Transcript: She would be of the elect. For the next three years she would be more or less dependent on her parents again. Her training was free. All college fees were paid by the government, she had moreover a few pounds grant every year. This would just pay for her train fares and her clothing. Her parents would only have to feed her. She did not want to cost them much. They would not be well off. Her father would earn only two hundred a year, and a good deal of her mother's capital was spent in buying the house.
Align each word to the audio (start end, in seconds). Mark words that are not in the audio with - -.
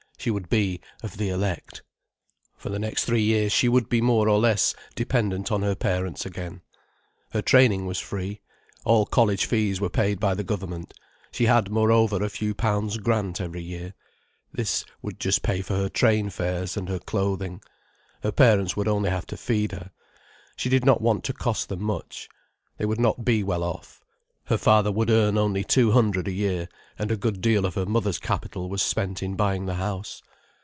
She 0.21 0.29
would 0.29 0.49
be 0.49 0.79
of 1.01 1.17
the 1.17 1.29
elect. 1.29 1.81
For 2.55 2.69
the 2.69 2.77
next 2.77 3.05
three 3.05 3.23
years 3.23 3.51
she 3.51 3.67
would 3.67 3.89
be 3.89 4.01
more 4.01 4.29
or 4.29 4.37
less 4.37 4.75
dependent 4.93 5.51
on 5.51 5.63
her 5.63 5.73
parents 5.73 6.27
again. 6.27 6.61
Her 7.31 7.41
training 7.41 7.87
was 7.87 7.97
free. 7.97 8.39
All 8.85 9.07
college 9.07 9.45
fees 9.47 9.81
were 9.81 9.89
paid 9.89 10.19
by 10.19 10.35
the 10.35 10.43
government, 10.43 10.93
she 11.31 11.47
had 11.47 11.71
moreover 11.71 12.23
a 12.23 12.29
few 12.29 12.53
pounds 12.53 12.99
grant 12.99 13.41
every 13.41 13.63
year. 13.63 13.95
This 14.53 14.85
would 15.01 15.19
just 15.19 15.41
pay 15.41 15.63
for 15.63 15.75
her 15.75 15.89
train 15.89 16.29
fares 16.29 16.77
and 16.77 16.87
her 16.87 16.99
clothing. 16.99 17.59
Her 18.21 18.31
parents 18.31 18.77
would 18.77 18.87
only 18.87 19.09
have 19.09 19.25
to 19.25 19.37
feed 19.37 19.71
her. 19.71 19.89
She 20.55 20.69
did 20.69 20.85
not 20.85 21.01
want 21.01 21.23
to 21.23 21.33
cost 21.33 21.67
them 21.67 21.81
much. 21.81 22.29
They 22.77 22.85
would 22.85 22.99
not 22.99 23.25
be 23.25 23.41
well 23.41 23.63
off. 23.63 23.97
Her 24.45 24.57
father 24.57 24.91
would 24.91 25.09
earn 25.09 25.37
only 25.37 25.63
two 25.63 25.91
hundred 25.91 26.27
a 26.27 26.31
year, 26.31 26.67
and 26.99 27.09
a 27.09 27.15
good 27.15 27.39
deal 27.39 27.63
of 27.65 27.75
her 27.75 27.85
mother's 27.85 28.19
capital 28.19 28.67
was 28.69 28.81
spent 28.81 29.23
in 29.23 29.35
buying 29.35 29.65
the 29.65 29.75
house. 29.75 30.21